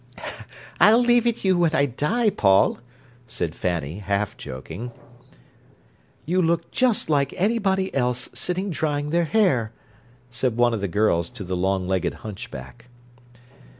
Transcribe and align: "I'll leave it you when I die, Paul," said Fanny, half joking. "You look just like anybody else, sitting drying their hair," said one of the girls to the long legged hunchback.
"I'll 0.79 1.01
leave 1.01 1.27
it 1.27 1.45
you 1.45 1.59
when 1.59 1.75
I 1.75 1.85
die, 1.85 2.31
Paul," 2.31 2.79
said 3.27 3.53
Fanny, 3.53 3.99
half 3.99 4.35
joking. 4.35 4.91
"You 6.25 6.41
look 6.41 6.71
just 6.71 7.07
like 7.07 7.35
anybody 7.37 7.93
else, 7.93 8.27
sitting 8.33 8.71
drying 8.71 9.11
their 9.11 9.25
hair," 9.25 9.71
said 10.31 10.57
one 10.57 10.73
of 10.73 10.81
the 10.81 10.87
girls 10.87 11.29
to 11.29 11.43
the 11.43 11.55
long 11.55 11.87
legged 11.87 12.15
hunchback. 12.25 12.87